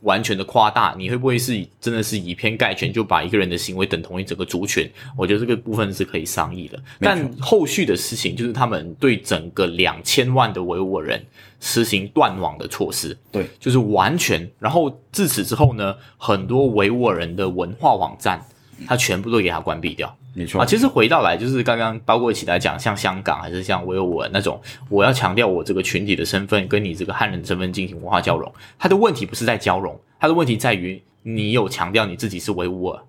[0.02, 0.94] 完全的夸大？
[0.96, 4.88] 你会不会是真的是以偏概全，就把一个人的行为等同于整个族群？
[5.18, 6.80] 我觉得这个部分是可以商议的。
[7.00, 11.26] 但后续的事情就是他们对整个两千万的维吾尔人
[11.60, 14.48] 实行断网的措施，对，就是完全。
[14.60, 18.40] 然后自此之后呢，很多维吾尔人的文化网站。
[18.88, 20.66] 他全部都给他关闭掉，没错啊。
[20.66, 28.52] 其实回到来就是刚刚包括一起来讲，像香港还是像维吾尔那种，我要强调我这个群体的身份，跟你这个汉人身份进行文化交融。
[28.78, 33.00] 他的问题不是在交融，他的问题在于你有强调你自己是维吾尔。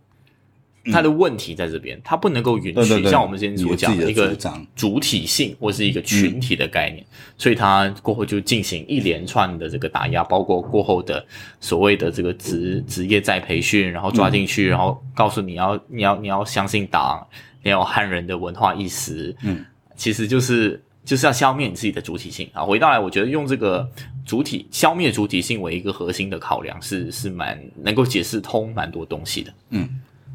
[0.86, 4.34] 他的问题在这边，他不能够允许像我们之前所讲的一个
[4.74, 7.04] 主体性或是一个群体的概念，
[7.36, 11.24] 所以他过后就进行一连串的这个打压，包括过后的
[11.60, 17.26] 所谓的这个职职业再培训，然后抓进去，然后告诉你要你要你要相信党，
[17.62, 19.62] 你要汉人的文化意识，嗯，
[19.96, 22.62] 其实就是就是要消灭你自己的主体性啊。
[22.62, 23.86] 回到来，我觉得用这个
[24.24, 29.86] 主体消灭主体性为一个核心的考量，是是蛮能够解释通蛮多东西的，嗯。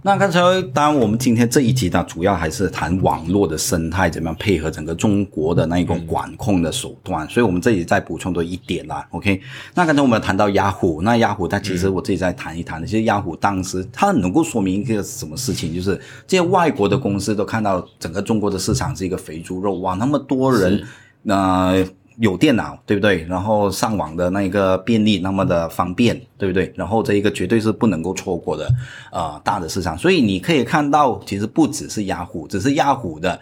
[0.06, 0.40] 那刚才
[0.72, 9.04] 当然，我们今天这一集呢，主要还是谈网络的生态怎么样配合整个中国的那一种管控的手段，所以我们这里再补充多一点啦。
[9.10, 9.42] OK，
[9.74, 20.84] 那刚才我们谈到雅虎，那雅虎它其实我自己再谈一谈其实雅虎当时它能够说明一个什么事情，就是这些外国的公司都看到整个中国的市场是一个肥猪肉哇，那么多人
[21.24, 21.84] 那。
[22.18, 23.24] 有电脑，对不对？
[23.26, 26.74] 然后上网的那一个便利，那么的方便，对不对？
[26.76, 28.70] 然后这一个绝对是不能够错过的，
[29.12, 29.98] 呃，大的市场。
[29.98, 33.40] 所以你可以看到，其实不只是雅虎，只是雅虎的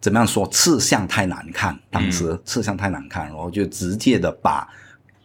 [0.00, 4.68] 怎么样说吃相太难看，当时吃相太难看，然后就直接的把。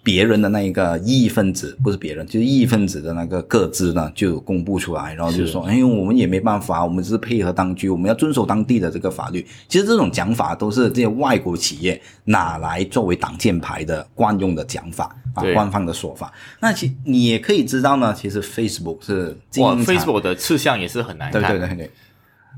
[0.09, 9.45] 别人的那一个异议分子不是别人，就是异议分子的那个个资呢，就公布出来，然后就说，哎，我们也没办法，我们只是配合当局，我们要遵守当地的这个法律。
[9.67, 16.33] 其实这种讲法都是这些外国企业拿来作为挡箭牌的惯用的讲法啊，官方的说法。
[16.59, 21.91] 那其你也可以知道呢，其实 Facebook 是哇，Facebook 的吃相也是很难看，对对对对。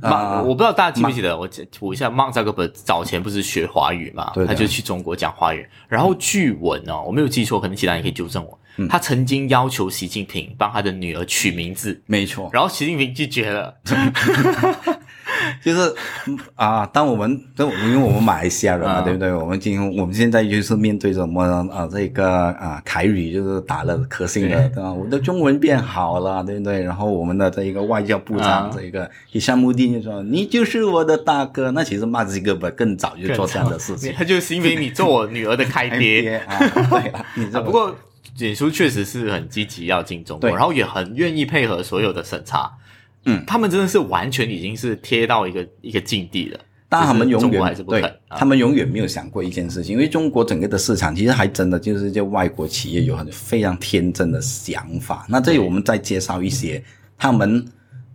[0.02, 1.48] 啊，我不知道大家记不记得，我
[1.80, 5.68] 补一下，Mark Zuckerberg 早前不是学华语嘛，他就去中国讲华语。
[5.88, 8.58] 然后据闻哦，我没有记错，可能其他人可以纠正我。
[8.90, 12.50] 他曾经要求习近平帮他的女儿取名字，没错。
[12.54, 13.76] 然后习近平拒绝了。
[15.64, 15.94] 就是
[16.56, 19.34] 啊，当我们都因为我们马来西亚人嘛，对不对？
[19.34, 21.88] 我们今我们现在就是面对什么啊？
[21.92, 24.92] 这个啊，台语就是打了可信的，对吧？
[24.92, 26.82] 我的中文变好了，对不对？
[26.84, 36.58] 然后我们的这一个外交部长，这一个伊沙穆丁就说：“你就是我的大哥。”那其实马子哥本更早就做这样的事情， 他就是因为你做我女儿的开爹 啊。
[36.90, 37.96] 对啊，不过
[38.36, 42.72] 简叔确实是很积极要进中国，然后也很愿意配合所有的审查。
[43.26, 55.26] 嗯，他们真的是完全已经是贴到一个一个境地了，但他们永远还是不对，他们永远没有想过一件事情，因为中国整个的市场其实还真的就是这外国企业有很非常天真的想法。
[55.30, 56.84] 那这里我们再介绍一些
[57.18, 57.64] 他们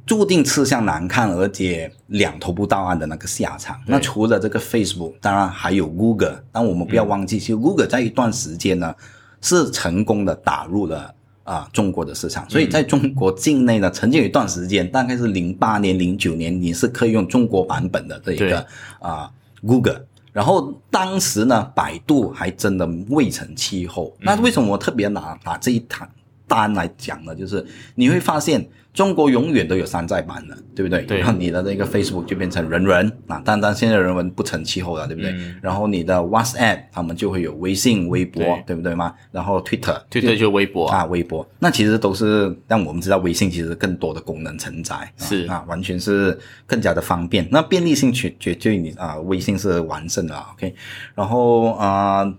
[0.04, 3.80] 注定吃相难看，而且两头不到岸的那个下场。
[3.86, 8.94] 那除了这个 Facebook，当然还有 Google，但我们不要忘记，其实 Google 在一段时间呢
[9.40, 11.14] 是成功的打入了。
[11.46, 18.66] 啊，中国的市场，所以在中国境内呢，曾经有一段时间，大概是零八年、零九年，你是可以用中国版本的这一个
[18.98, 19.30] 啊
[19.66, 20.04] ，Google。
[20.32, 24.14] 然后当时呢，百度还真的未成气候。
[24.20, 26.10] 那为什么我特别拿拿这一单
[26.46, 27.34] 单来讲呢？
[27.34, 28.68] 就是你会发现。
[28.96, 31.18] 中国永远都有山寨版的，对不对？
[31.18, 35.36] 然后你的那个 Facebook 就变成人人啊，但但现在人文不成气候了，对不对？
[35.60, 39.14] 然后你的 WhatsApp 他们就会有微信、微博，对不对吗？
[39.30, 41.46] 然后 Twitter，Twitter 就微博啊，微博。
[41.58, 47.46] 那其实都是让我们知道微信其实更多的功能承载，是啊，完全是更加的方便。
[47.50, 50.74] 那便利性绝绝对你啊，微信是完胜的，OK。
[51.14, 52.32] 然后啊。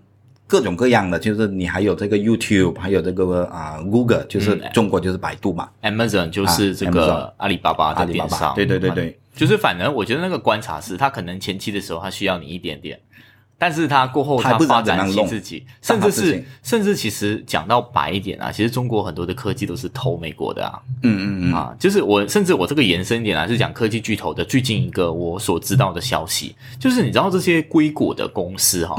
[0.47, 12.97] 各种各样的，就是你还有这个 YouTube，还有这个啊 Google，就是中国就是百度嘛，Amazon 就是这个阿里巴巴的电商，对对对对，就是反正我觉得那个观察是，他可能前期的时候他需要你一点点，
[13.59, 21.53] 但是他过后他发展起自己，甚至是甚至其实讲到白一点啊，其实中国很多的科技都是投美国的啊，嗯嗯嗯。
[21.53, 28.95] 啊，就是我甚至我这个延伸一点啊，是讲科技巨头的最近一个我所知道的消息，就是你知道这些硅谷的公司哈。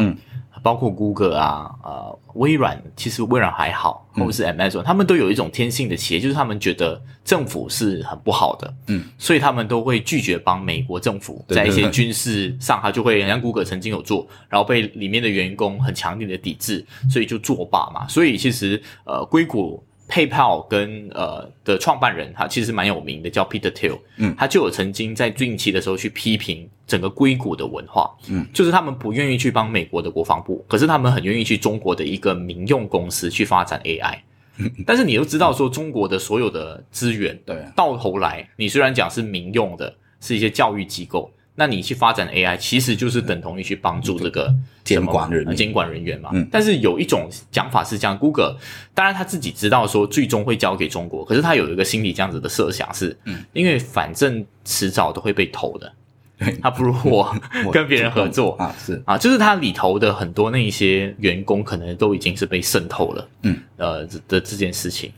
[0.63, 18.07] 包括 Google 啊，呃，微软其实微软还好，或者是 Amazon，他们都有一种天性的企业，就是他们觉得政府是很不好的，嗯，所以他们都会拒绝帮美国政府在一些军事上，他就会像 Google 曾经有做，然后被里面的员工很强烈的抵制，所以就作罢嘛。
[18.09, 19.83] 所以其实呃，硅谷。
[20.09, 23.99] PayPal 跟呃的创办人，他其实蛮有名的，叫 Peter Thiel。
[24.17, 28.11] 嗯，他就有曾经在近期的时候去批评整个硅谷的文化。
[28.29, 34.19] 嗯，就是他们不愿意去帮美国的国防部，可是他们很愿意去中国的一个民用公司去发展 AI。
[34.85, 41.31] 但是你都知道说，中国的所有的资源，对，到头来，你虽然讲是民用的，是一些教育机构。
[41.61, 46.31] 那你去发展 AI，其实就是等同于去帮助这个监管人监管人员嘛。
[46.53, 48.57] 但是有一种讲法是这样，Google
[48.95, 53.45] 当然他自己知道说最终会交给中国，可是他有一个心理这样子的设想是，嗯。
[53.53, 55.93] 因为反正迟早都会被偷的，
[56.63, 57.35] 他不如 我
[57.73, 58.53] 跟别人合作。
[58.53, 59.03] 啊，是。
[59.05, 65.11] 啊，就是他里头的很多那一些员工可能都已经是被渗透了，嗯，呃的这件事情。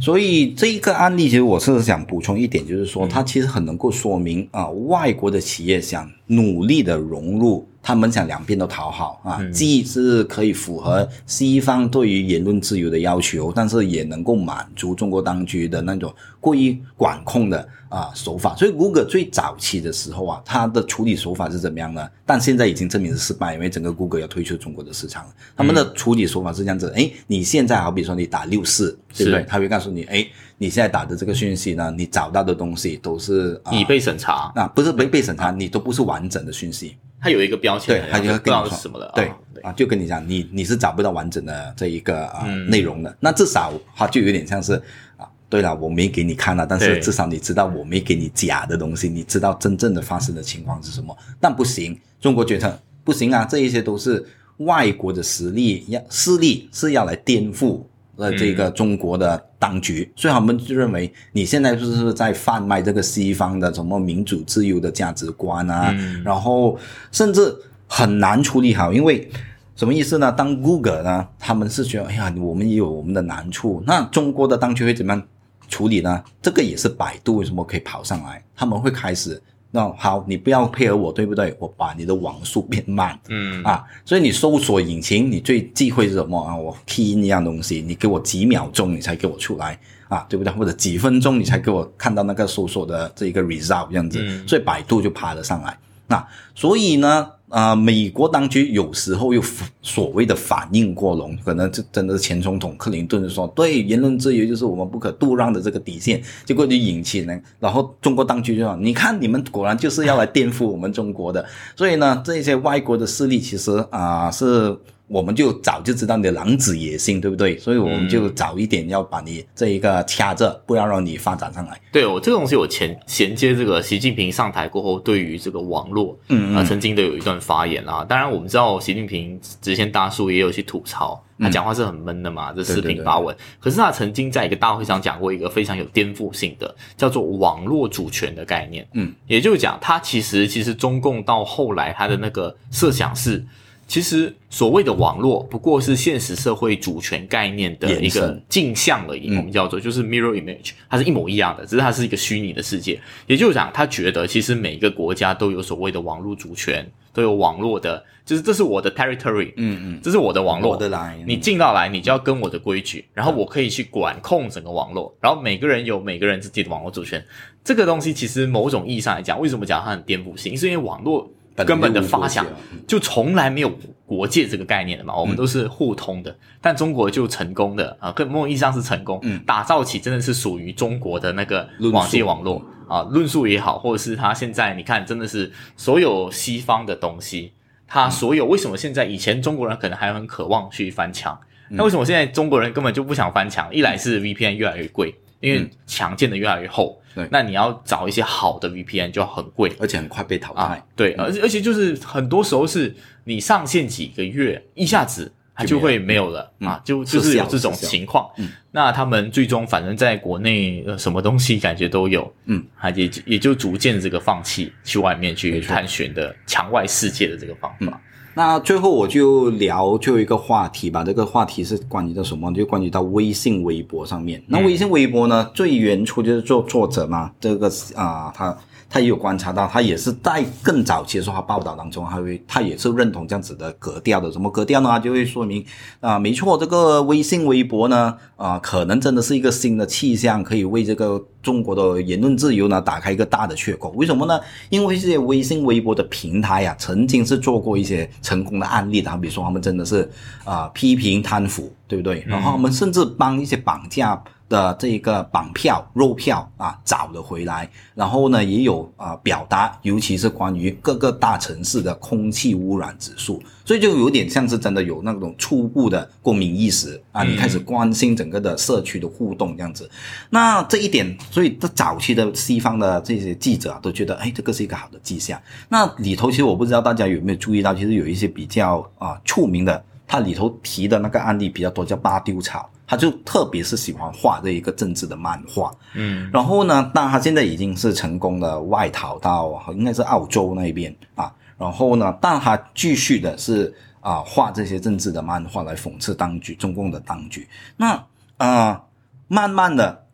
[0.00, 7.66] 所以这一个案例，其实我是想补充一点，就是说，它其实很能够说明啊，外国的企业想努力的融入。
[7.82, 18.54] 他们想两边都讨好啊，既是可以符合西方对于言论自由的要求，但是也能够满足中国当局的那种过于管控的啊手法。
[18.54, 22.06] 所以，Google 最早期的时候啊，它的处理手法是怎么样呢？
[22.26, 25.30] 但现在已经证明是失败，因为整个 Google 要退出中国的市场了。
[25.56, 29.42] 他们的处理手法是这样子：哎，你现在好比说你打六四，对不对？
[29.48, 30.26] 他会告诉你：哎，
[30.62, 36.94] 你现在打的这个讯息呢，你找到的东西都是已被审查，那不是没被审查，你都不是完整的讯息。
[37.18, 44.74] 它有一个标签，对，它就不知道是什么了，对啊，就跟你讲，你你是找不到完整的这一个啊内容的，那至少它就有点像是
[45.16, 51.16] 啊，对了，我没给你看了，但是至少你知道我没给你假的东西，你知道真正的发生的情况是什么？
[51.40, 54.22] 但不行，中国觉得不行啊，这一些都是
[54.58, 57.80] 外国的实力要势力是要来颠覆
[58.20, 65.92] 了这个中国的当局，所以他们就认为你现在就是在贩卖这个西方的什么民主自由的价值观啊，
[66.24, 66.78] 然后
[67.10, 67.52] 甚至
[67.88, 69.28] 很难处理好，因为。
[69.76, 70.30] 什么意思呢？
[70.30, 73.82] 当 Google 呢，他们是觉得，哎呀，我们也有我们的难处。
[73.86, 75.22] 那中国的当局会怎么样
[75.70, 76.22] 处理呢？
[76.42, 78.44] 这个也是百度为什么可以跑上来？
[78.54, 79.40] 他们会开始，
[79.72, 81.56] 那好，你不要配合我，对不对？
[81.58, 86.56] 我把你的网速变慢，嗯啊，所以你搜索引擎，你最忌讳是什么啊？
[86.56, 90.52] 我 key 一样东西，你给我几秒钟，你才给我出来啊，对不对？
[90.54, 95.78] 或者几分钟，你才给我看到那个搜索的这一个 result 这样子，所以百度就爬了上来。
[96.08, 97.30] 那所以呢？
[97.50, 99.42] 啊，美国当局有时候又
[99.82, 111.44] 所谓的反应过浓，可能这真的是前总统克林顿说，对言论自由就是我们不可度让的这个底线，结果就引起呢，然后中国当局就说，你看你们果然就是要来颠覆我们中国的，
[111.76, 114.78] 所以呢，这些外国的势力其实啊是。
[115.10, 117.58] 我们就早就知道你的狼子野心，对不对？
[117.58, 121.80] 所以我们就早一点要把你这一个掐着，不要让你发展上来。
[121.90, 128.06] 对我这个东西我前衔接这个习近平上台过后对于这个网络，嗯啊，曾经都有一段发言啦。
[128.08, 133.36] 当然我们知道习近平之前大叔也有些吐槽，他讲话是很闷的嘛，这四平八稳。
[133.58, 138.86] 可是他曾经在一个大会上讲过一个非常有颠覆性的，叫做网络主权的概念。
[138.94, 143.44] 嗯，也就是讲，他其实其实中共到后来他的那个设想是。
[143.90, 153.00] 其实所谓的网络不过是现实社会主权概念的一个镜像而已，我们叫做就是 mirror image，它是一模一样的，只是它是一个虚拟的世界。
[153.26, 167.20] 也就是讲，他觉得其实每一个国家都有所谓的网络主权，都有网络的，就是这是我的 territory，嗯嗯，这是我的网络，的来，你进到来你就要跟我的规矩，然后我可以去管控整个网络，然后每个人有每个人自己的网络主权。
[167.64, 170.56] 这个东西其实某种意义上来讲，为什么讲它很颠覆性？
[170.56, 171.28] 是因为网络。
[171.64, 172.46] 根本的发想
[172.86, 173.70] 就从来没有
[174.04, 176.36] 国界这个概念的嘛，我们都是互通的。
[176.60, 187.52] 但中国就成功的啊，更某种意义上是成功，打造起真的是属于中国的那个网界网络啊，论述也好，或者是他现在你看，真的是所有西方的东西，
[187.86, 191.38] 他所有为什么现在以前中国人可能还很渴望去翻墙，
[191.68, 193.72] 那为什么现在中国人根本就不想翻墙？
[193.72, 195.14] 一来是 VPN 越来越贵。
[195.40, 200.84] 因为墙建的越来越厚，对，那你要找一些好的 VPN 就很贵，而且很快被淘汰。
[200.94, 208.30] 对，而而且就是很多时候是你上线几个月，一下子它就会没有了啊，就就是有这种情况。
[208.70, 212.64] 那他们最终反正在国内什么东西感觉都有，嗯，
[212.94, 218.00] 也也就逐渐这个放弃去外面去探寻的墙外世界的这个方法。
[218.34, 222.52] 那最后我就聊最后一个话题吧，这个话题是关于到什么？
[222.52, 224.42] 就关于到微信、微博上面。
[224.46, 228.56] 那微信、微博呢，最原初就是做作者嘛，这个啊，他。
[228.92, 234.32] 他也有观察到，他也是在更早期的时候，他报道当中，他会他也是认同这样子的格调的。
[234.32, 234.98] 什么格调呢？
[234.98, 235.64] 就会说明
[236.00, 243.90] 啊，没错，这个微信、微博呢，啊，可能真的是一个新的气象，可以为这个中国的言论自由呢打开一个大的缺口。
[243.90, 244.40] 为什么呢？
[244.70, 250.10] 因为这些微信、微博的平台呀，曾经是做过一些成功的案例的，比如说他们真的是
[250.44, 252.24] 啊批评贪腐， 对不对？
[252.26, 254.20] 然后他们甚至帮一些绑架。
[254.50, 269.88] 的这一个绑票、肉票啊找了回来，然后呢也有啊表达，尤其是关于各个大城市的空气污染指数，所以就有点像是真的有那种初步的公民意识啊，你开始关心整个的社区的互动这样子。
[270.30, 275.40] 那这一点，所以这早期的西方的这些记者啊都觉得，哎，这个是一个好的迹象。
[275.68, 282.68] 那里头其实我不知道大家有没有注意到，其实有一些比较啊出名的，它里头提的那个案例比较多，叫八丢草。
[282.90, 297.46] 他就特别是喜欢画这一个政治的漫画，嗯，然后呢，但他现在已经是成功的外逃到应该是澳洲那边啊，然后呢，但他继续的是啊画这些政治的漫画来讽刺当局，中共的当局。
[297.76, 298.04] 那
[298.38, 298.82] 啊，
[299.28, 300.06] 慢慢的，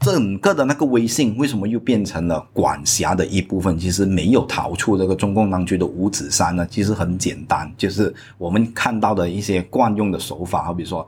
[0.00, 3.78] 整个的那个微信为什么又变成了管辖的一部分？
[3.78, 6.66] 其实没有逃出这个中共当局的五指山呢？
[6.70, 11.06] 其实很简单，就是我们看到的一些惯用的手法，好比说。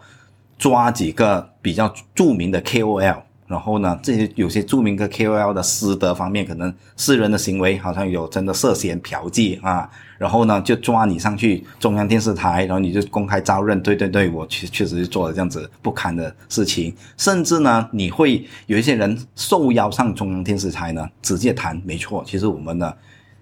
[0.59, 9.89] 抓几个比较著名的 KOL，然后呢，这些有些著名的 KOL 的私德方面，可能私人的行为好像有真的涉嫌嫖妓啊，
[10.19, 22.93] 然后呢，就抓你上去中央电视台，然后你就公开招认，对对对，我确确实是做了这样子不堪的事情，甚至呢，你会有一些人受邀上中央电视台呢，直接谈，没错，其实我们呢，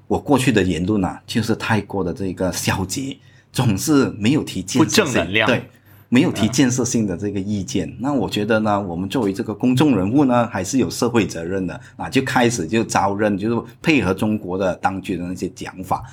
[0.06, 3.18] 我过去的言论啊，就是太过的这个消极，
[3.50, 5.62] 总是没有提不正能量，对。
[6.08, 7.94] 没有提建设性的这个意见。
[7.98, 16.04] 那我觉得呢，我们作为这个公众人物呢，还是有社会责任的啊，就开始就招认，就是配合中国的当局的那些讲法。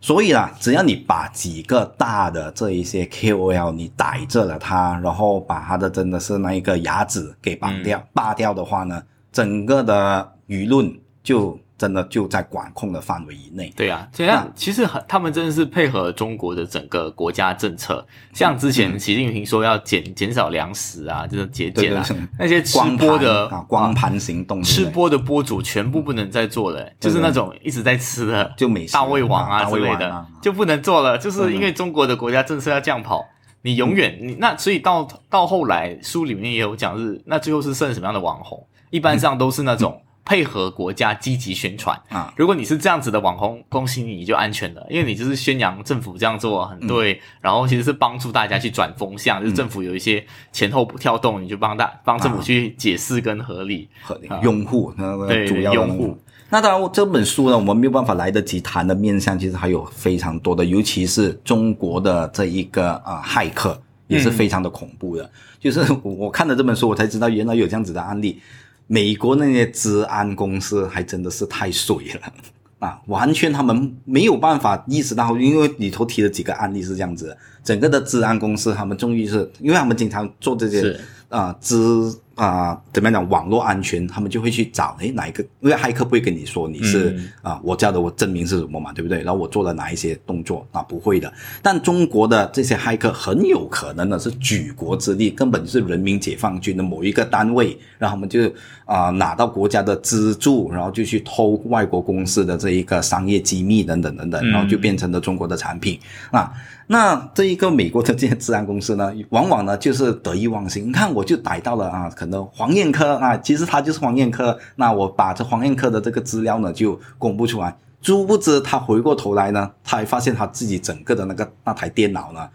[0.00, 11.58] 所以啊，只要你把几个大的这一些 KOL 你逮着了他，然后把他的真的是那一个牙齿给绑掉、拔掉的话呢，整个的舆论就。
[11.82, 13.72] 真的就在管控的范围以内。
[13.76, 18.06] 对啊，这样其实很，他们真的是配合中国的整个国家政策。
[18.32, 22.06] 像之前习近平说要减减少粮食啊，就是节俭啊，
[22.38, 33.26] 那些吃播的光盘行动，吃播的播主全部不能再做了，就是那种一直在吃的，就美食大胃王啊之类的，就不能做了，就是因为中国的国家政策要这样跑，
[33.62, 38.64] 你永远你那所以到到后来书里面也有讲是，那最后是剩什么样的网红？
[38.90, 40.00] 一般上都是那种。
[40.24, 42.32] 配合国家积极宣传啊！
[42.36, 56.16] 如果你是这样子的网红，恭喜你，你就安全了，因为你就是宣扬政府这样做很对，然后其实是帮助大家去转风向，就是政府有一些前后不跳动，你就帮大帮政府去解释跟合理合理拥护那个主要拥护。
[56.50, 65.28] 那当然，这本书呢，我们没有办法来得及谈的面向，其实还有非常多的，尤其是中国的这一个啊骇客也是非常的恐怖的。
[65.58, 68.40] 就是我看了这本书，我才知道原来有这样子的案例。
[68.86, 72.32] 美国那些治安公司还真的是太水了
[72.86, 73.00] 啊！
[73.06, 82.18] 完全他们没有办法意识到，因为里头提了几个案例是这样子，整个的治安公司他们终于是，因为他们经常做这些啊资。
[82.34, 83.28] 啊，怎么样讲？
[83.28, 85.42] 网络安全，他们就会去找，诶，哪一个？
[85.60, 89.22] 因为骇客不会跟你说你是啊，我叫的我真名是什么嘛，对不对？
[89.22, 90.82] 然后我做了哪一些动作啊？
[90.82, 91.32] 不会的。
[91.62, 98.50] 但中国的这些骇客很有可能呢是举国之力，根本是人民解放军的某一个单位，然后他们就
[98.84, 105.98] 啊拿到国家的资助，然后就去偷外国公司的这一个商业机密等等等等，然后就变成了中国的产品
[106.30, 106.52] 啊。
[106.92, 110.88] 那这一个美国的这些治安公司呢， 往往呢就是得意忘形。
[110.88, 114.58] 你看，我就逮到了啊，可能黄燕科啊，其实他就是黄燕科。
[114.76, 122.46] 那我把这黄燕科的这个资料呢就公布出来，殊不知他回过头来呢，他还发现他自己整个的那个那台电脑呢，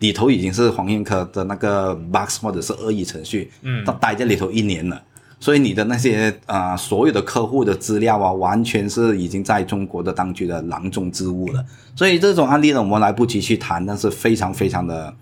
[0.00, 5.00] 里头已经是黄燕科的那个 box 或者是恶意程序，嗯，他待在里头一年了。
[5.44, 11.62] 所以你的那些啊，所有的客户的资料啊，完全是已经在中国的当局的囊中之物了。
[11.94, 15.14] 所以这种案例呢，我们来不及去谈，但是非常非常的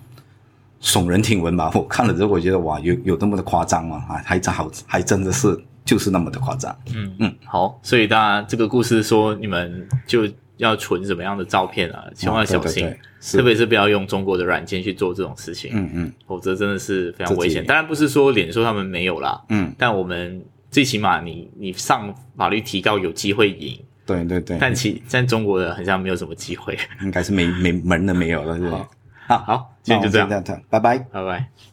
[0.80, 1.68] 耸人听闻吧。
[1.74, 4.04] 我看了之后，我觉得哇，有有那么的夸张吗？
[4.08, 6.72] 啊，还真好，还真的是就是那么的夸张。
[6.94, 7.80] 嗯嗯，好。
[7.82, 10.22] 所以当然这个故事说，你们就。
[10.57, 12.05] 要存什么样的照片啊？
[12.14, 12.92] 千万小心，
[13.32, 15.70] 特别是不要用中国的软件去做这种事情。
[15.74, 17.64] 嗯嗯，否则真的是非常危险。
[17.64, 23.78] 当然不是说脸书他们没有啦，嗯，但我们最起码你你上法律提高有机会赢。
[24.05, 28.88] 对对对，但其在中国的好像没有什么机会，应该是没没门的没有了，是吧？
[29.28, 30.28] 好好，今天就这样，
[30.68, 31.71] 拜拜，拜拜。